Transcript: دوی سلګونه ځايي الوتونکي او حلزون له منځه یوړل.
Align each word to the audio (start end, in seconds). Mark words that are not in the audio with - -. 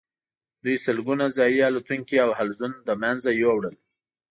دوی 0.63 0.75
سلګونه 0.85 1.25
ځايي 1.37 1.61
الوتونکي 1.69 2.15
او 2.25 2.29
حلزون 2.39 2.73
له 2.87 2.93
منځه 3.01 3.29
یوړل. 3.41 3.75